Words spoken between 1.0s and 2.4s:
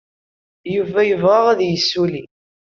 yebɣa ad yessulli.